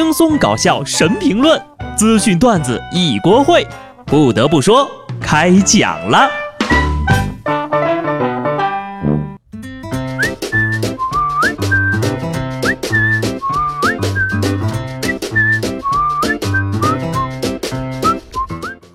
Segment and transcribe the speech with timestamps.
[0.00, 1.60] 轻松搞笑神评论，
[1.96, 3.66] 资讯段子一锅烩。
[4.06, 4.88] 不得不说，
[5.20, 6.30] 开讲了。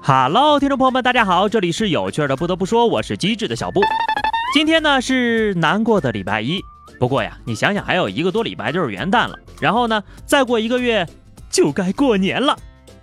[0.01, 2.37] Hello，听众朋友们，大家好，这里是有趣的。
[2.37, 3.81] 不得不说，我是机智的小布。
[4.53, 6.61] 今天呢是难过的礼拜一。
[7.03, 11.05] 不过呀，你想想，还有一个多礼拜就是元旦了，然后呢，再过一个月
[11.49, 12.57] 就该过年了，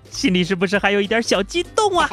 [0.09, 2.09] 心里是不是还有一点小激动啊？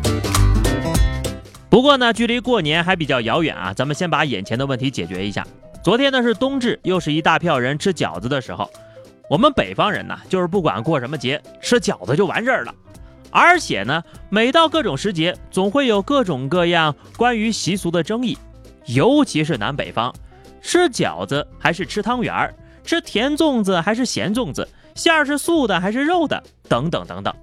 [1.70, 5.46] 不过呢，距离过年还比较遥远啊，咱们先把眼前的问题解决一下。
[5.82, 8.70] 昨天呢是冬至，又是一大票人吃饺子的时候。
[9.30, 12.74] 我们北方人呢，就是不管过什么节，吃饺子就完事儿了。
[13.30, 18.36] 而且呢，每到各种时节，总会有各种各样关于习俗的争议，
[18.84, 20.14] 尤其是南北方。
[20.62, 22.54] 吃饺子还是吃汤圆儿？
[22.84, 24.68] 吃甜粽子还是咸粽子？
[24.94, 26.42] 馅儿是素的还是肉的？
[26.68, 27.34] 等等等等。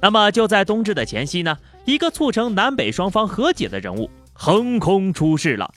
[0.00, 5.70] 那么就在冬至的前夕呢，一个促成南北双方和解的人物横空出世了。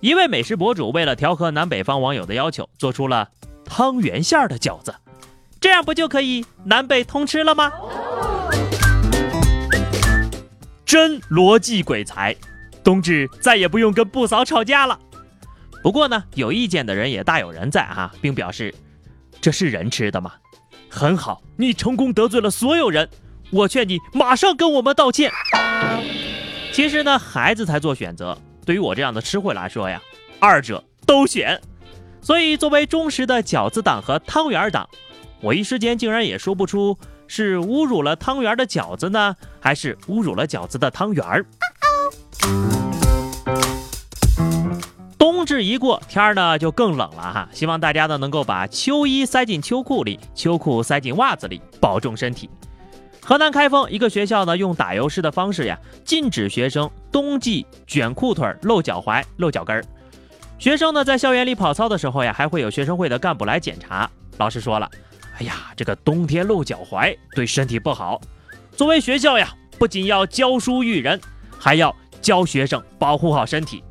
[0.00, 3.28] 一位美食博主为了调和南北方网友的要求，做出了
[3.64, 4.94] 汤圆馅儿的饺子，
[5.60, 7.72] 这样不就可以南北通吃了吗？
[10.84, 12.34] 真逻辑鬼才，
[12.82, 14.98] 冬至再也不用跟不嫂吵架了。
[15.82, 18.74] 不过呢，有意见的人也大有人在哈，并表示
[19.40, 20.32] 这是人吃的吗？
[20.90, 23.08] 很好，你成功得罪了所有人。
[23.50, 25.30] 我劝你马上跟我们道歉。
[26.72, 30.00] 其实呢，孩子才做选择，对于我这样的吃货来说呀，
[30.38, 31.60] 二者都选。
[32.20, 34.88] 所以作为忠实的饺子党和汤圆党，
[35.40, 41.46] 我一时间竟然也说不出是侮辱了汤圆的饺子呢，还是侮辱了饺子的汤圆儿。
[45.48, 47.48] 冬至一过，天儿呢就更冷了哈。
[47.52, 52.50] 希望大家呢能够把秋衣塞进秋裤里，秋裤塞进袜子里，保重身体。
[53.22, 59.82] 河南开封一个学校呢用打油诗的方式呀，禁止学生冬季卷裤腿、露脚踝、露脚跟儿。
[60.58, 64.10] 学生呢在校园里跑操的时候呀，还会有学生会的干部来检查。
[64.36, 64.90] 老师说了，
[65.38, 68.20] 哎呀，这个冬天露脚踝对身体不好。
[68.72, 71.18] 作为学校呀，不仅要教书育人，
[71.58, 73.82] 还要教学生保护好身体。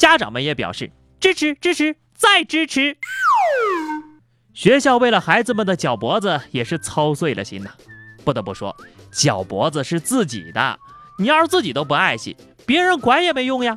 [0.00, 0.90] 家长们也表示
[1.20, 2.96] 支持，支持，再支持。
[4.54, 7.70] 学校为了孩子们的脚脖子也是操碎了心呐。
[8.24, 8.74] 不得不说，
[9.12, 10.78] 脚脖子是自己的，
[11.18, 12.34] 你要是自己都不爱惜，
[12.64, 13.76] 别人管也没用呀。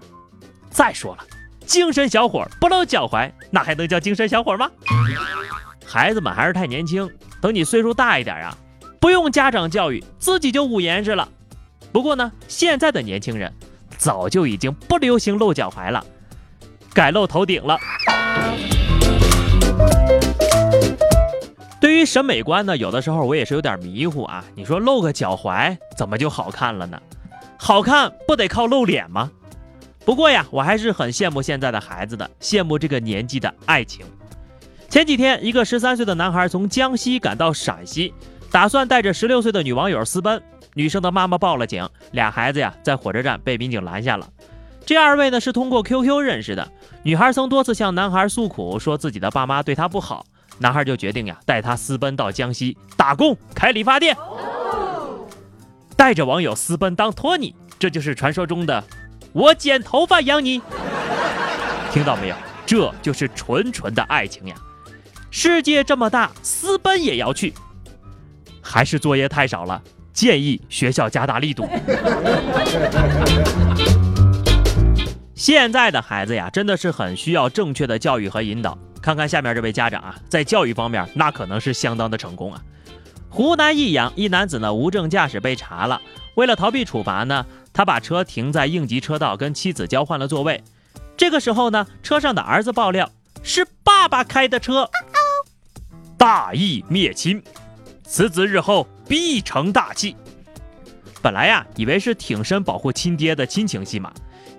[0.70, 1.26] 再说了，
[1.66, 4.72] 精神小伙不露脚踝，那还能叫精神小伙吗？
[5.86, 8.58] 孩子们还是太年轻，等你岁数大一点啊，
[8.98, 11.28] 不用家长教育，自己就捂严实了。
[11.92, 13.52] 不过呢，现在的年轻人
[14.04, 16.06] 早就已经不流行露脚踝了。
[16.94, 17.80] 改露头顶了。
[21.80, 24.44] 对于审美观呢，有的时候我也是有点迷糊啊。
[24.56, 27.02] 你说露个脚踝怎么就好看了呢？
[27.58, 29.32] 好看不得靠露脸吗？
[30.04, 34.06] 不过呀，我还是很羡慕现在的孩子的，羡慕这个年纪的爱情。
[34.90, 38.14] 前几天，一个十三岁的男孩从江西赶到陕西，
[38.52, 40.44] 打算带着十六岁的女网友私奔。
[40.76, 44.28] 女生的妈妈报了警，俩孩子呀在火车站被民警拦下了。
[44.86, 46.72] 这二位呢是通过 QQ 认识的，
[47.04, 50.26] 女孩曾多次向男孩诉苦，说自己的爸妈对她不好，
[50.60, 54.18] 男孩就决定呀带她私奔到江西打工开理发店，
[55.96, 58.84] 带着网友私奔当托尼，这就是传说中的
[59.32, 60.62] 我剪头发养你，
[61.92, 62.36] 听到没有？
[62.66, 64.56] 这就是纯纯的爱情呀！
[65.30, 67.54] 世界这么大，私奔也要去，
[68.62, 69.82] 还是作业太少了，
[70.14, 71.68] 建议学校加大力度。
[75.36, 78.78] 现在的孩子呀，真的是很需要正确的教育和引导。
[79.02, 82.62] 看看下面这位家长啊，在教育方面那可能是相当的成功啊。
[83.30, 86.02] 湖南益阳一男子呢无证驾驶被查了，
[86.36, 90.64] 为了逃避处罚呢，他把车停在应急车道，跟妻子交换了座位。
[91.18, 93.10] 这个时候呢，车上的儿子爆料
[93.42, 94.90] 是爸爸开的车，
[96.18, 97.44] 大义灭亲，
[98.06, 100.16] 此子日后必成大器。
[101.22, 104.12] 本来呀，以为是挺身保护亲爹的亲情戏码。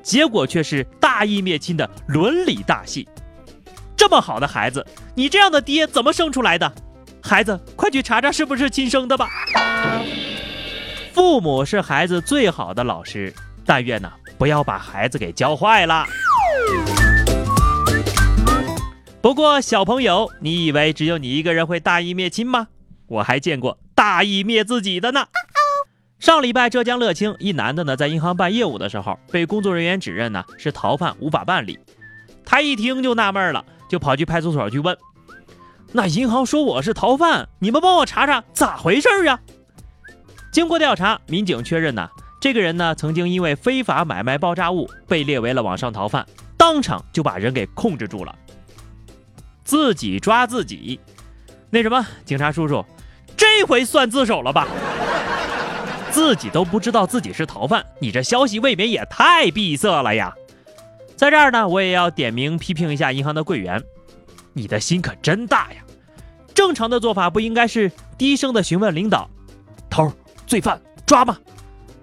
[0.02, 3.08] 结果却是大义灭亲的伦理大戏。
[3.96, 6.70] 这么好的孩子，你这样的爹怎么生出来的？
[7.22, 9.30] 孩子，快去查查是不是亲生的吧。
[11.14, 13.32] 父母是孩子最好的老师，
[13.64, 16.04] 但愿呢不要把孩子给教坏了。
[19.22, 22.68] 不过小朋友，你以为只有你一个人会大义灭亲吗？
[23.06, 25.26] 我还见过大义灭自己的呢。
[26.18, 31.78] 上礼拜，浙江乐清一男的呢，在银行办业务的时候，被工作人员指认呢是逃犯，无法办理。
[32.44, 34.96] 他一听就纳闷了，就跑去派出所去问。
[35.92, 39.38] 那银行说我是逃犯，你们帮我查查咋回事啊？
[40.50, 42.08] 经过调查，民警确认呢，
[42.40, 46.26] 这个人呢曾经因为非法买卖爆炸物被列为了网上逃犯，
[46.56, 48.34] 当场就把人给控制住了。
[49.62, 50.98] 自己抓自己，
[51.70, 52.84] 那什么，警察叔叔，
[53.36, 54.66] 这回算自首了吧？
[56.10, 60.32] 自己都不知道自己是逃犯，你这消息未免也太闭塞了呀！
[61.16, 63.82] 在这儿呢，我也要点名批评一下银行的柜员，
[64.52, 65.82] 你的心可真大呀！
[66.54, 69.28] 正常的做法不应该是低声的询问领导
[69.90, 70.12] ：“头儿、
[70.46, 71.36] 罪犯抓吗？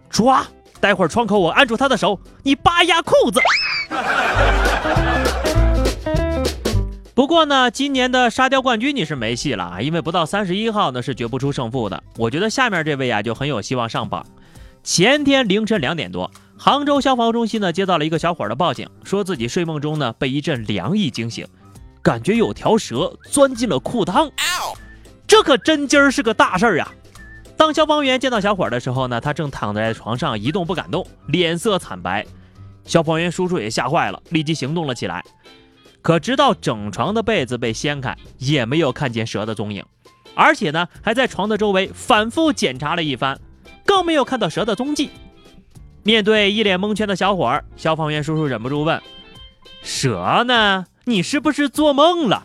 [0.09, 0.45] 抓！
[0.81, 3.39] 待会儿窗口我按住他的手，你扒压裤子。”
[7.13, 12.01] 不过呢，今年的沙雕冠军你是没戏了啊，因为不到三十一号呢是决不出胜负的。
[12.17, 14.25] 我觉得下面这位啊就很有希望上榜。
[14.83, 21.45] 前天凌晨两点多，杭州消防中心呢接到了一个小伙的报警，说自己睡梦中呢被一阵凉意惊醒。
[22.01, 24.31] 感觉有条蛇钻进了裤裆，
[25.27, 26.91] 这可真今儿是个大事儿呀！
[27.55, 32.25] 当消防员见到小伙的时候呢，他正躺在床上一动不敢动，脸色惨白。
[32.85, 35.23] 消防员叔叔也吓坏了，立即行动了起来。
[36.01, 39.85] 可直到整床的被子被掀开，也没有看见蛇的踪影，
[40.35, 43.39] 而且呢，还在床的周围反复检查了一番，
[43.85, 45.11] 更没有看到蛇的踪迹。
[46.03, 49.01] 面对一脸蒙圈的小伙儿，消防员叔叔忍不住问
[49.83, 52.43] ：“蛇呢？”你是不是做梦了？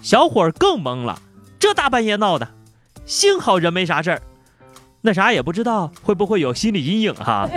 [0.00, 1.20] 小伙儿更懵了，
[1.58, 2.48] 这大半夜闹的，
[3.04, 4.22] 幸好人没啥事儿，
[5.00, 7.48] 那啥也不知道会不会有心理阴影哈。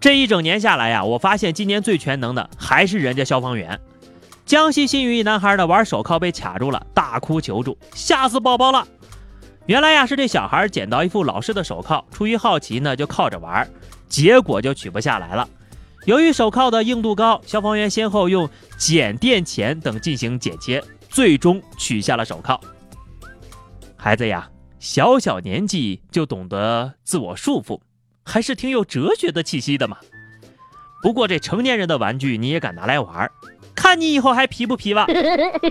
[0.00, 3.80] 这一整年下来呀，我发现今年最全能的还是人家消防员。
[4.46, 8.86] 江西新余一男孩呢玩手铐被卡住了，大哭求助，吓死宝宝了。
[9.66, 13.68] 原来呀是这小孩捡到一副老式的手铐，出于好奇呢就靠着玩，
[14.08, 15.46] 结果就取不下来了。
[16.06, 18.48] 由于手铐的硬度高，消防员先后用
[18.78, 22.58] 剪、电钳等进行剪切，最终取下了手铐。
[23.96, 24.48] 孩子呀，
[24.78, 27.78] 小小年纪就懂得自我束缚，
[28.28, 29.96] 还是挺有哲学的气息的嘛。
[31.02, 33.30] 不过这成年人的玩具你也敢拿来玩，
[33.74, 35.06] 看你以后还皮不皮吧？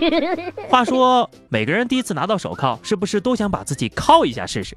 [0.68, 4.76] 话说，每个人第一次拿到手铐，是不是都想把自己铐一下试试？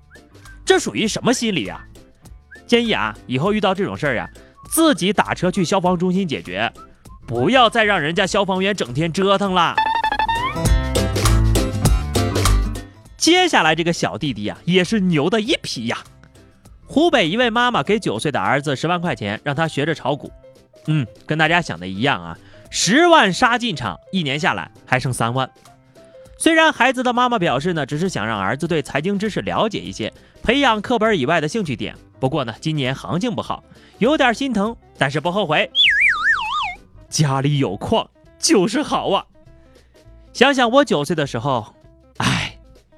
[0.63, 1.83] 这属于什么心理啊？
[2.67, 4.29] 建议啊，以后遇到这种事儿呀。
[4.69, 6.71] 自己打车去消防中心解决，
[7.27, 9.75] 不要再让人家消防员整天折腾了。
[13.17, 15.97] 接下来这个小弟弟呀，也是牛的一批呀。
[16.91, 20.29] 湖北一位妈妈给九岁的儿子十万块钱，让他学着炒股。
[20.88, 22.38] 嗯，跟大家想的一样啊，
[22.69, 25.49] 十万杀进场，一年下来还剩三万。
[26.38, 30.11] 虽然孩子的妈妈表示呢，只是想让儿子对财经知识了解一些，
[30.43, 31.95] 培养课本以外的兴趣点。
[32.19, 33.63] 不过呢，今年行情不好，
[33.99, 35.71] 有点心疼，但是不后悔。
[37.07, 39.25] 家里有矿就是好啊！
[40.33, 41.73] 想想我九岁的时候，
[42.17, 42.57] 哎，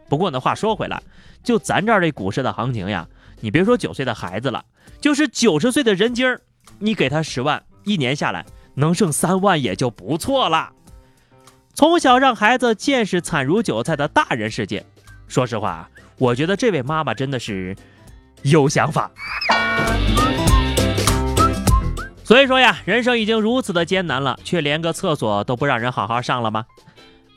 [0.09, 0.99] 不过呢，话说回来，
[1.43, 3.07] 就咱这儿这股市的行情呀，
[3.41, 4.63] 你别说九岁的孩子了，
[5.01, 6.41] 就是九十岁的人精儿，
[6.79, 8.45] 你给他十万，一年下来
[8.75, 10.71] 能剩三万也就不错了。
[11.73, 14.85] 从小让孩子见识惨如韭菜的大人世界，
[15.27, 17.75] 说实话，我觉得这位妈妈真的是。
[18.45, 19.09] 有想法，
[22.25, 26.65] 所以说呀，人生已经如此的艰难了，却连个厕所都不让人好好上了吗？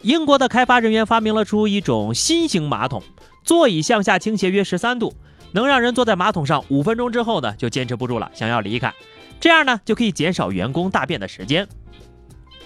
[0.02, 3.04] 英国的开发人员发明了出一种新型马桶，
[3.46, 5.14] 座椅向下倾斜约十三度，
[5.52, 8.92] 能让人坐在马桶上五分钟之后呢，就坚持不住了，想要离开，
[9.40, 11.66] 这样呢就可以减少员工大便的时间。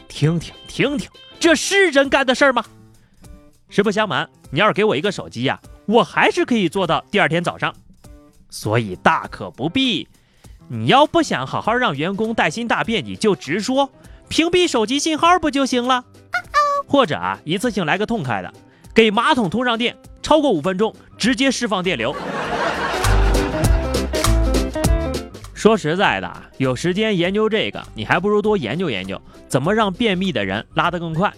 [0.09, 1.09] 听听听听，
[1.39, 2.65] 这是人干的事儿吗？
[3.69, 7.73] 实不相瞒，你要是给我一个手机呀，我还是可以做到第二天早上。
[8.49, 10.09] 所以大可不必，
[10.67, 13.93] 你要不想好好让员工带薪大便，你就直说，
[14.29, 16.05] 屏蔽手机信号不就行了？
[16.89, 18.53] 或者啊，一次性来个痛快的，
[18.93, 22.15] 给马桶通上电，超过五分钟直接释放电流。
[25.55, 31.31] 说实在的，有时间研究这个，你还不如多研究研究怎么让便秘的人拉得更快。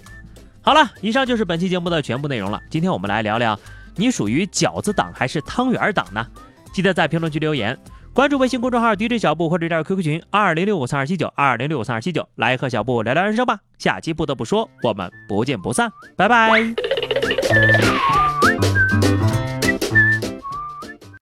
[0.61, 2.61] 好了，以上就是本期节目的全部内容了。
[2.71, 3.59] 今天我们来聊聊，
[3.97, 6.25] 你属于饺子党还是汤圆党呢？
[6.73, 7.77] 记得在评论区留言，
[8.13, 13.59] 关注微信公众号 DJ 小布或者加 QQ 群二零六五三二七九二零六五三二七九，来和小布聊聊人生吧。
[13.77, 16.63] 下期不得不说，我们不见不散，拜拜。